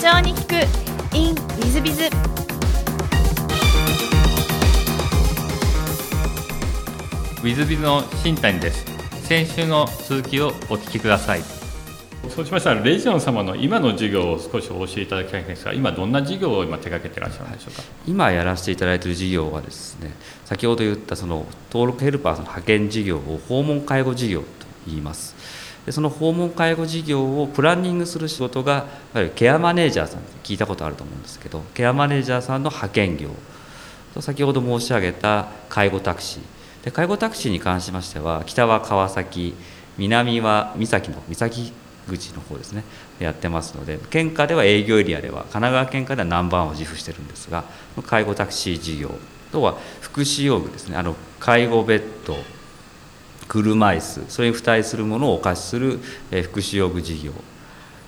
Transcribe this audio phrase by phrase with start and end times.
[0.00, 0.54] 長に聞く
[1.14, 2.04] in ウィズビズ。
[2.04, 8.86] ウィズビズの新谷です。
[9.26, 11.42] 先週の続きをお聞きください。
[12.30, 17.82] そうしましたらレジオン様の今の授業を少しお教えいただきたいんですが今どんな授業を今手掛けていらっしゃるんでしょうか？
[18.06, 20.12] 今やらせていただいている事業はですね
[20.46, 24.46] 先ほど言ったその登録ヘルパーの派遣事業を訪問介護事業と
[24.86, 25.34] 言います。
[25.34, 28.72] でその訪問介護事業をプランニングする仕事が
[29.14, 33.30] やはりケアマネージャーさん聞いたことあると思うんですけどケアマネージャーさんの派遣業。
[34.14, 36.84] と先ほど申し上げた介護タクシー。
[36.84, 39.54] で介護タクシーに関しましては北は川崎
[39.98, 41.72] 南は三崎の三崎
[42.08, 42.84] 口の方ですね。
[43.18, 47.64] やってますので県下では営業エリアでは神奈川県下ではナンバーを自負してるんですが
[48.06, 49.10] 介護タクシー事業。
[49.52, 50.96] とは福祉用具ですね。
[50.96, 52.36] あの介護ベッド。
[53.50, 55.98] 車椅子それに付帯するものをお貸しする
[56.44, 57.32] 福祉用具事業。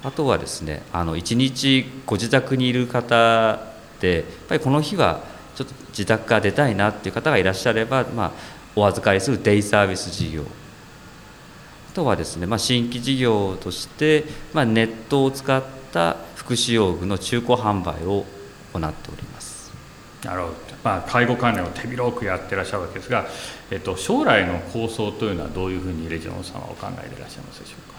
[0.05, 3.61] あとはですねあの1日ご自宅にいる方
[4.01, 5.21] でやっぱりこの日は
[5.55, 8.33] ちょっと自宅から出たいなっていう方がいらっしゃれば、まあ、
[8.75, 10.43] お預かりするデイサービス事業。
[10.43, 14.25] あとはですね、まあ、新規事業として、
[14.55, 18.25] まあ、ネットを使った福祉用具の中古販売を
[18.73, 19.52] 行っております。
[20.25, 23.27] なるほど、まあ、介護関連を手広くやってらっしゃるわけですが、
[23.71, 27.99] えっと、将来の構想というのはどういうふうにレジオンさんはお考えでいらっしゃいますでしょうか、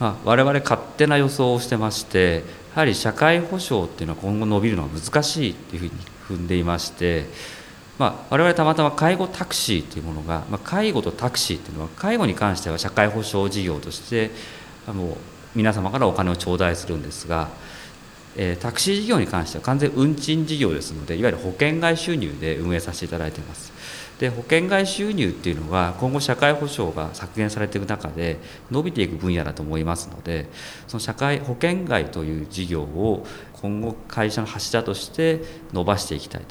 [0.00, 5.92] まあ、我々勝手な予想をしてましてやはり社会保障っていうのは今後伸びるのは難しいというふうに
[6.28, 7.26] 踏んでいまして
[7.98, 14.30] まあ、我々たまたま介護タクシーというものが、まあ、介護とタクシーというのは介護に関しては社会保障事業として
[14.92, 15.16] もう
[15.54, 17.50] 皆様からお金を頂戴するんですが、
[18.36, 23.72] え、タクシー事業に関しては完全運賃事業ですのでいわゆる保険外収入で運営させていただいています。
[24.22, 28.38] で保険外収入っていうのは今後社会保障が削減されていく中で
[28.70, 30.48] 伸びていく分野だと思いますので
[30.86, 36.42] その社会保険外という事業を今後会社の柱として伸ばしていきたい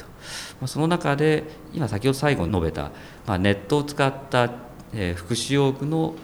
[0.60, 2.90] とその中で今先ほど最後に述べた、
[3.26, 4.50] まあ、ネットを使った、
[4.92, 6.14] え、福祉用具の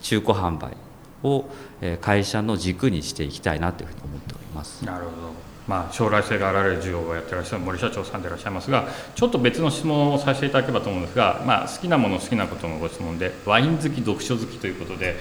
[0.00, 0.76] 中古販売
[1.22, 1.44] を、
[1.80, 4.84] えー、会社の軸にしていきたいなというふうに思っております。
[4.84, 15.16] なるほどまあ、将来性があられる事業をやってらっしゃる森社長さんでいらっしゃいますがちょっと別の質問をさせていただければと思うんですが、まあ、好きなもの好きなことのご質問でワイン好き読書好きということで、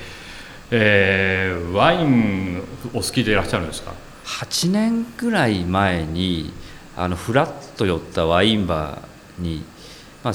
[0.72, 2.64] えー、ワイン
[2.94, 3.94] お好きでいらっしゃるんですか
[4.24, 6.54] ？8年ぐらい前に
[6.96, 9.66] あのフラッと寄ったワインバーに、
[10.24, 10.34] まあ、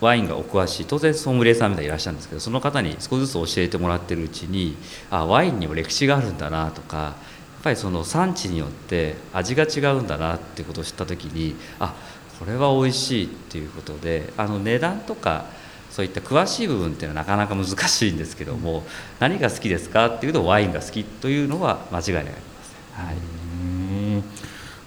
[0.00, 4.76] ワインがお詳しい当然ソムリエさんみたいにいらっしゃるんですけどその方に少しずつ教えてもらってるうちに
[5.10, 7.14] あワインにも歴史があるんだなとかや
[7.60, 11.94] っぱりその産地によって味が違うんだなっていうことを知った時にあ
[12.38, 15.44] これは美味しいっていうことであの値段とか
[15.90, 18.84] そういった詳しい部分っていうのはなかなか難しいんですけども、
[19.18, 22.32] 何が好きですかっていうとワインが好きというのは間違いありま
[22.96, 23.06] せん。
[23.06, 23.39] はい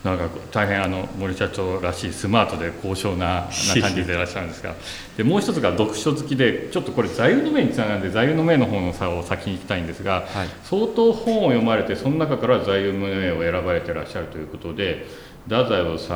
[0.04, 4.76] なんか大変あの森社長らしいスマートで高尚なな感じでいらっしゃるんですが。
[5.18, 15.06] でもう一つが読書好きでちょっとこれ座右の銘につながるんで座右の銘の方の差を先に行きたいんですが、はい、相当本を読まれてその中から座右の銘を選ばれていらっしゃるということで
[15.46, 16.08] 太宰治、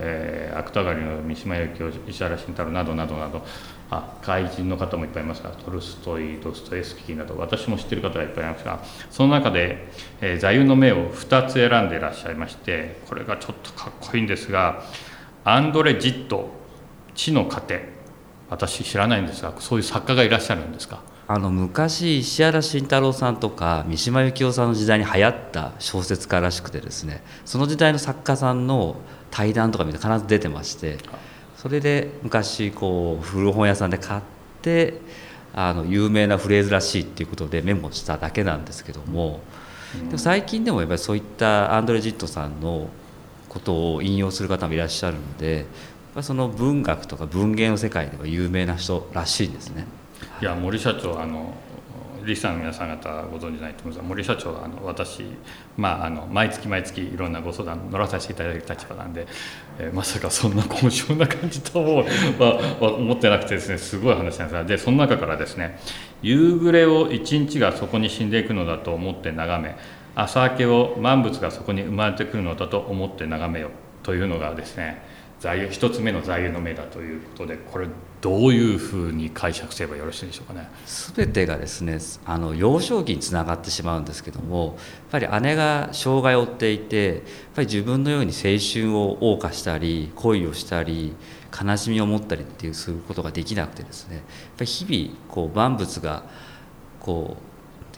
[0.00, 3.44] えー、芥川の三島由紀夫石原慎太郎などなどなど
[3.90, 9.88] あ外人の方もいっぱいいますがトルストイドストエスキーなど私も知ってる方がいっぱいいますがその中で、
[10.20, 14.82] えー、座右の銘を2つ選んでいらっしゃいましてこれがちょっとかっこいいんですが
[15.44, 16.50] アンドレ・ジット
[17.14, 17.96] 「地の糧」
[18.50, 21.00] 私知らないんですがそういう作家がいらっしゃるんですか？
[21.30, 28.96] あの昔石原慎太郎さんとか三島由紀夫さんの時代に流行った小説家らしくてですねその時代の作家さんの
[29.30, 30.96] 対談とか見て必ず出てまして
[31.60, 34.22] それで昔こう古本屋さんで買っ
[34.62, 34.94] て
[35.52, 39.40] あの有名なフレーズらしいっていうことでメモしただけなんですけども、
[40.04, 42.88] でも最近でもやっぱりそういったアンドレ・ジットさんの
[43.48, 45.66] ことを引用する方もいらっしゃるので
[46.20, 49.84] その文学とか文芸の世界では有名な人らしいんですね。
[50.40, 51.54] いや森社長あの
[52.24, 53.96] リスナーの皆さん方ご存じないと思います。
[53.98, 55.24] が森社長はあの私、
[55.76, 59.26] まあ、あの毎月毎月いろんなご相談乗らさせていただく立場なんで、
[59.78, 62.04] えー、まさかそんな高尚な感じとは、
[62.80, 65.78] まあ、思ってなくてですねすごい話なんですがでその中からですね
[66.22, 69.76] 夕暮れを一日がそこに死んでいくのだと思って眺め
[70.14, 73.70] 朝明けを万物がそこに生まれてくるのだと思って眺めよ
[74.02, 75.02] というのがですね
[75.38, 77.86] 座右一つ目の座右の銘だということでこれ
[78.20, 80.68] どういうふうに解釈すればよろしいでしょうかね。
[81.14, 84.76] 全てがですねあの幼少期につながってしまうんですけども
[85.12, 87.14] やっぱり姉が障害を負っていてやっ
[87.54, 91.14] ぱり自分のように青春を謳歌したり恋をしたり
[91.52, 94.24] 悲しみを持ったりっていうすることができなくてですねやっ
[94.58, 96.24] ぱり日々こう万物が
[97.00, 97.48] こう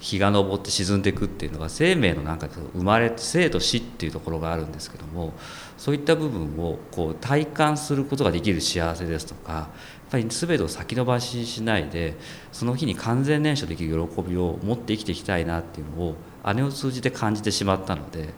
[0.01, 5.35] 日が昇って沈んでいくっていうのは生命のなんか生まれ生と死っていうところがあるんですけども
[5.77, 9.69] そういった部分をこう体感することができる幸せですとか
[10.11, 12.17] ぱり全てを先延ばししないで
[12.53, 16.17] その日に完全燃焼できる喜びを持って生きていきたいなっていうのを
[16.55, 18.31] 姉を通じて感じてしまったので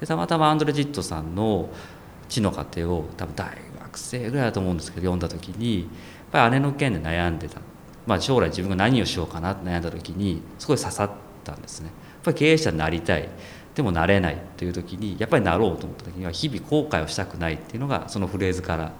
[0.00, 1.70] でたまたまアンドレ・ジットさんの
[2.28, 5.88] 「地の過程」を多分大学生ぐらいだと思うんですけど読んだ時にやっ
[6.32, 7.60] ぱり姉の件で悩んでた
[8.06, 11.10] まあ、将来自分が何をしようかなって悩んだ時にすごい刺さっ
[11.44, 11.86] たんですね。
[11.86, 11.94] やっ
[12.24, 13.28] ぱり経営者になりたい
[13.74, 18.92] でもなれないという時にやっぱりなろうと思った時には日々後悔をしたくないっていうのがそのフレーズから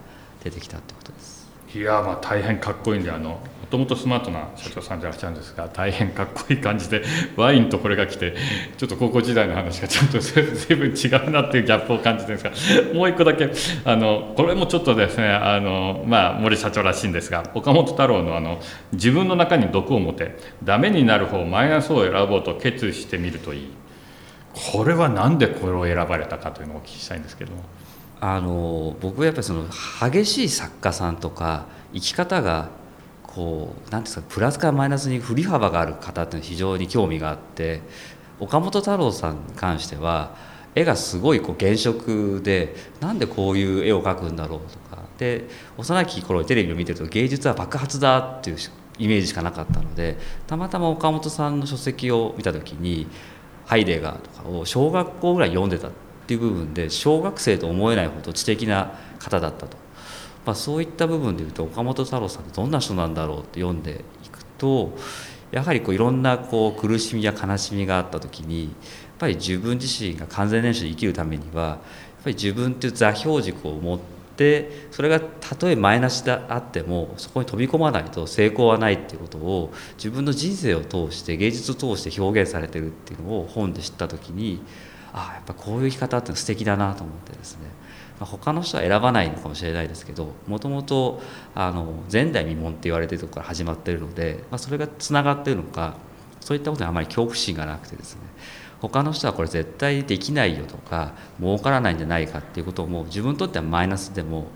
[0.44, 1.39] 出てきたってことです。
[1.74, 3.38] いやまあ大変かっこいいんであのも
[3.70, 7.04] ともとスマートな社長さんでいらっしゃるんですが大変かっこいい感じで
[7.36, 8.34] ワインとこれが来て
[8.76, 10.42] ちょっと高校時代の話がちょっと随
[10.76, 13.52] 分違うなっていうギャップを感じてるんですがもう一個だけ
[13.84, 18.60] あのこれもちょっとですねあの、まあ、森社長らしいんですが岡本太郎のあの
[18.92, 23.70] 自分の中に毒を持てダメになる方マイナスを選ぼうと決意してみるといい
[24.72, 27.62] これは何でこれを選ばれたかというのをお聞きしたいんですけども。
[28.20, 29.64] あの僕はやっぱりその
[30.00, 32.68] 激しい作家さんとか生き方が
[33.22, 37.80] こう何ですかプラスからマイナスに振り幅がある方っていうのは非常に興味があって
[38.38, 40.34] 岡本太郎さんに関しては
[40.74, 45.00] 絵がすごいこう原色でなんでこういう絵を描くんだろうとか。
[45.20, 45.44] で
[45.76, 48.56] 幼き頃テレビを見てると芸術は爆発だっていう
[48.98, 53.06] イメージしかなかったのでたまたま岡本さんの書籍を見た時に
[53.66, 55.90] ハイデガーとかを小学校ぐらい読んでた
[56.30, 59.76] っていう部分で小学生と思えないほど知的な方だったと、
[60.46, 64.96] まあ、そういった部分でいうと岡本太郎さんってどんな人なんだろうって読んでいくと
[65.50, 68.72] やはりこういろんなこう苦しみや悲しみがあった時にやっ
[69.18, 71.78] ぱり自分自身が完全燃焼で生きるためにはやっ
[72.22, 73.98] ぱり自分っていう座標軸を持っ
[74.36, 84.62] てそれがたとえマイナスであってもそこに飛び込まないと成功はないっていうことを自分の人生を通して芸術を通して表現されてるっていうのを本で知った時に
[85.12, 87.66] ああやっぱこういう生き方って素敵だなと思ってですね、
[88.20, 91.20] まあ、他の人は選ばないのかもしれないですけどもともと
[92.12, 95.96] 前代未聞って言われてるとこから始まってるので、まあ、それがつながってるのか
[96.40, 98.22] そういったことにあまり恐怖心がなくてですね。
[98.80, 104.46] 他の人はこれ絶対できないよとか儲からないんじゃないかっていうことをもう自分にとってはマイナスでも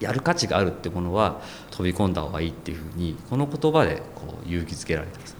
[0.00, 1.40] やる価値があるってものは
[1.70, 5.34] 飛び込んだ方がいいっていうふうにこの言葉でこう勇気づけられてます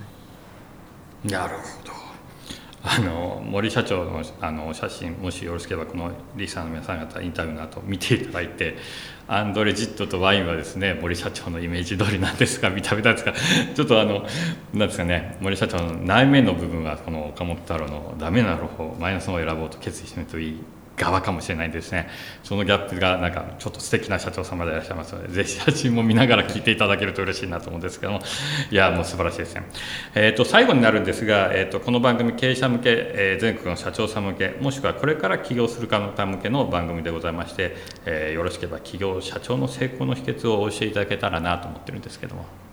[1.25, 1.31] ね。
[1.33, 1.80] なるほど。
[2.83, 8.77] あの森社長のあの写真もしよろしければこのリサーの皆さん方インタビューの後見ていただいて
[9.29, 13.35] アンドレ・ジットとワインはですね森社長のイメージ通りなんですが見た目なんですか
[13.75, 14.27] ちょっとあの
[14.73, 20.63] なんですかね森社長の内面の部分はこの岡本太郎のダメな方マイナスを選ぼうと決意してみるといい
[21.01, 22.09] 側かもしれないですね。
[22.45, 28.21] そのギャップがなんかちょっと素敵な社長様でいらっしゃいますので ぜひ写真も見ながら聞いていただけると嬉しいなと思うんですけども。
[28.71, 29.63] いやもう素晴らしいですね、
[30.15, 42.70] えーと、最後になるんですが、えーと、この番組経営者向け、えー、全国の社長さん向けもしくはこれから起業する方向けの番組でございまして、えー、よろしければ企業社長の成功の秘訣をお教えいただけたらなと思ってるんですけども。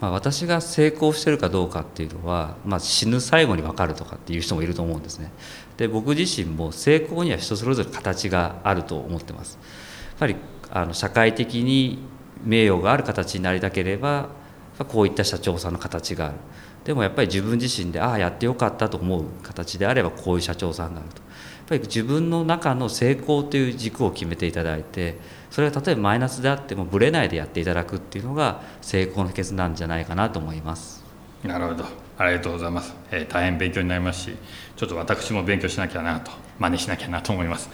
[0.00, 5.30] まあ、私が成功してるかどうかっていうのは、まあ、死ぬ最後に分かるとかっていう人もいると思うんですね。
[5.76, 9.58] で僕自身も成功には人それぞれ形があると思ってます。
[10.10, 10.36] やっぱり
[10.70, 11.98] あの社会的に
[12.44, 14.28] 名誉がある形になりたければ
[14.88, 16.34] こういった社長さんの形がある
[16.84, 21.22] でもやっぱり自分自身でああやってよかったと思う形であればこういう社長さんになると。
[21.22, 25.18] やっぱり自分の中の成功という軸を決めていただいて
[25.50, 31.04] それが例えばマイナスであってもぶれないでやっていただくっていうのが成功の秘訣なんじゃないかなと思います。
[31.44, 32.01] なるほど。
[32.18, 34.36] ありがとうございます、えー、大変勉強になりますし
[34.76, 37.70] ちょっと私も勉強しなきゃなと真似しなきゃなと思います、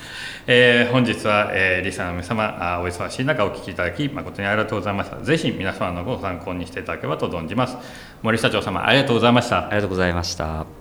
[0.47, 5.19] えー、本日は、えー、リサの皆様あお忙しい中お聞きいただき誠にありがとうございました。
[5.19, 7.77] ぜひ皆様のご参考にしていただければと存じます。
[8.23, 9.67] 森社長様ありがとうございました。
[9.67, 10.78] ありがとうございました。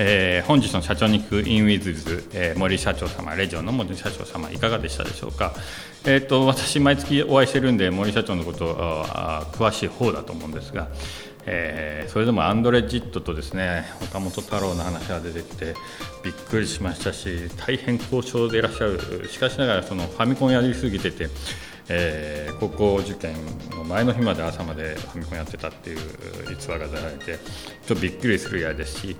[0.00, 5.52] えー、本日の社長に行くインウィズズ、えー、森社長様、レジオの森社長様、いかがでしたでしょうか？
[6.06, 10.88] えーと、私、毎月お会いしてるんで、森社長のことあ詳しい方だと思うんですが、
[11.46, 15.74] えー、それでもアンドレ・ジットとですね岡本太郎の話が出てきて
[16.22, 21.28] びっくりしましたし大変高尚でいらっしゃるしかしながらそのファミコンやりすぎてて
[21.90, 23.34] えー、高校受験
[23.70, 25.98] の前の日まで朝までファミコンやってたっていう
[26.52, 29.16] 逸話が出られてちょっとびっくりするやですし、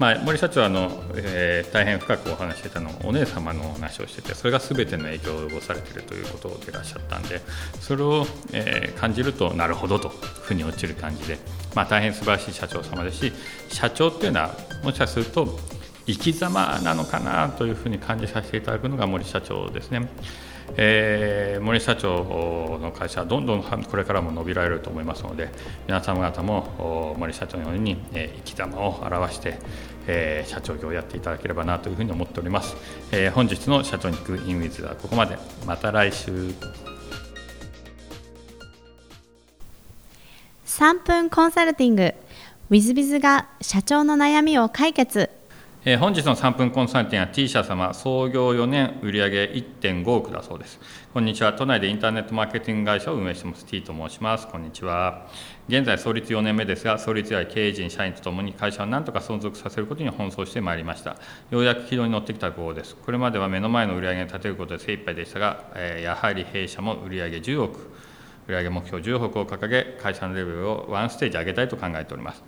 [0.00, 7.42] まあ、森社長はあの、えー、大変深くお話してたのお姉様のお話をしててそれが全ての影響を及ぼされているということでいらっしゃったんで
[7.80, 11.38] それを、えー、感じるとなるほどと腑に落ちる感じで、
[11.74, 13.32] まあ、大変素晴らしい社長様ですし
[13.68, 15.58] 社長っていうのはもしかすると
[16.06, 20.08] 生き様なのかなというふうに感じさせていただくのが森社長ですね。
[20.76, 25.50] えー、森社長の会社はどんどんこれからも伸びられると思いますので
[25.86, 29.58] 皆様方も森社長のように、えー、生き様を表して、
[30.06, 32.76] えー、社長業をやっていただければなというふうに思っております、
[33.12, 35.38] えー、本日の社長に行くインウィズはここまで。
[35.66, 36.52] また来週。
[40.66, 42.02] 3分コンサルティング。
[42.02, 42.14] w
[42.70, 45.29] i z b i が社長の悩みを解決。
[45.82, 50.78] えー、本日の3分コンサルティングは T 社様創業4年売上1.5億だそうです。
[51.14, 51.54] こんにちは。
[51.54, 54.46] 都内でインターネットマーケティング会社を運営してます T と申します。
[54.46, 55.26] こんにちは。
[55.68, 61.16] 現在創立4年目ですが創立や経営陣社員とともに会社を何とか存続させることに奔走してまいりました。
[61.50, 62.94] ようやく軌道に乗ってきたところです。
[62.94, 67.90] これまでは目の前の売上に立てることで精一杯でしたが、えー、やはり弊社も売上10億
[68.48, 72.44] 売上目標10億を掲げ会社のレベルをワンステージ上げたいと考えております。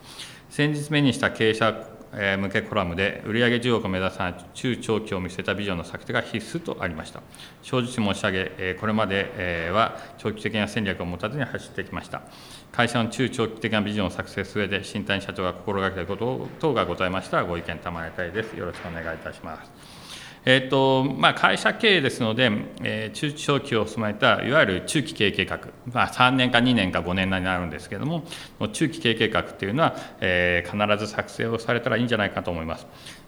[0.50, 7.22] 先日目にした経営者向けコラムで売上10億を目指さ中長期を見据えたビジョンの策定が必須とありました。
[7.62, 12.22] 正直申し上げこれまでは長期的な戦略を持たずに走ってきました。
[12.70, 18.52] 会社の中長期的なビジョンを作成する上で新谷社長が心がけたこと等がございましたらご意見賜りたいです。
[18.56, 20.11] よろしくお願いいたします。
[20.44, 22.50] えーとまあ、会社経営ですので、
[22.82, 25.60] えー、中長期を踏まえたいわゆる中期経営計画、
[25.92, 28.24] まあ、3年か2年か5年になるんですけれども
[28.72, 32.86] 中期経営計画っていうのは、えー、必ず作成をされたらいいんじゃないかと思います。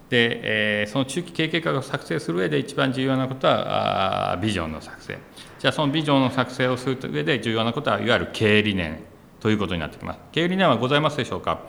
[0.09, 5.17] で、えー、その中期経営計画を作成する上で一番重要なことはあビジョンの作成。
[5.57, 8.99] じゃあそのビジョンの作成をする上で重要なことはいわゆる経営理念
[9.39, 10.19] ということになってきます。
[10.33, 11.59] 経営理念はございますでしょうか？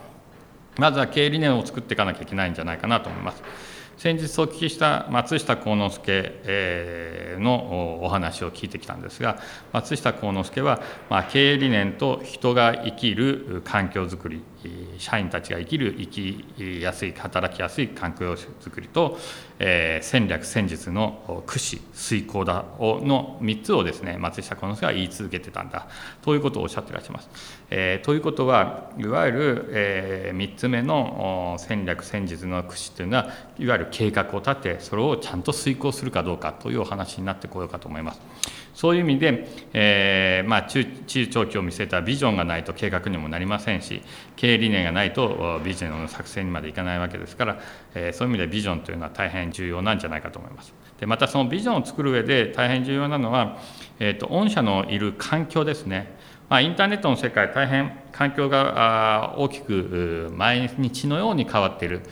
[0.77, 3.43] まずは経営理念を作っていかなきゃいけないんじゃないかなと思います。
[3.99, 9.39] 先日お聞きした松下幸之助のお話を聞いてきたんですが
[9.73, 10.83] 松下幸之助は、
[11.31, 14.43] 経営理念と人が生きる環境づくり
[14.99, 19.19] 社員たちが生きる生きやすい働きやすい環境づくりと、
[19.59, 25.87] えー、戦略戦術の駆使遂行だの3つをですね松下幸之助は言い続けてたんだ
[26.23, 27.29] ということをおっしゃってらっしゃいます。
[27.71, 33.25] えー、ということはいわゆる、えー、3つ目の戦略戦術の駆使というのは
[33.59, 38.21] いわゆる計画を立てそれをちゃんと遂行するかどうかというお話になってこようかと思います。
[38.77, 44.03] そういう意味で、えーまあ中、中長期を見据えたビジョンがないと計画にもなりませんし
[44.37, 47.61] 経理念がないとビジョンの作成にまでいかないわけですから、
[47.95, 50.75] え、そういう意味でビジョンというのは大変重要なんじゃないかと思います。
[50.99, 53.59] でまたそのビジョンを作る上で大変重要なのは、
[53.99, 56.15] えーと、御社のいる環境ですね。
[56.49, 62.03] まあ、インターネットの世界大変環境が大きく毎日のように変わっている。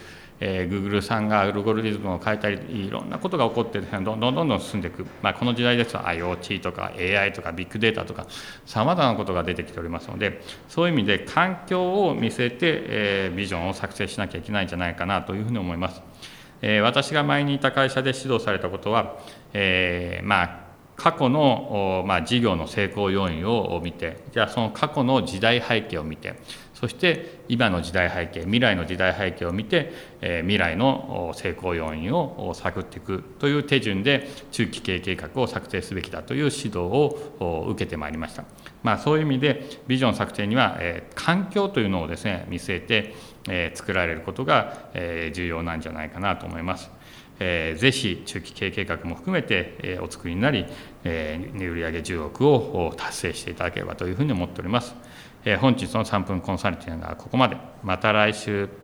[0.40, 8.26] えー、Google さんがアルゴリズムを変えたりいろんなことが起こって どんどんどんどん進んでいく、まあ、この時代ですと IoT とか AI とかビッグデータとか
[8.66, 16.02] さまざまなことが出てきておりますのでそういう意味で環境を見据えて、えー、ビジョンを作成しなきゃいけないんじゃないかなというふうに思います。
[16.62, 19.18] えー、私が前にいた会社で指導されたことは、
[19.52, 20.63] えー、まあ
[20.96, 26.34] 過去の、まあ、事業の成功要因を見てじゃあその過去の時代背景を見て
[26.74, 38.44] そして今の時代背景未来の時代背景を見て、え未来の成功要因を探っていくという手順で中期経営計画を策定すべきだという指導を受けてまいりました、
[38.82, 43.14] まあ、そういう意味でビジョン策定には、え環境というのをですね見据えて、
[43.48, 46.90] え作られることが、え重要なんじゃないかなと思います。
[47.40, 50.66] えー、ぜひ中期経営計画も含めて、えー、お作りになり、
[51.02, 54.94] えー、売上10億を達成していただければというふうに思っております。
[55.44, 57.56] え本日の3分コンサルティングはここまで。
[57.82, 58.83] また来週。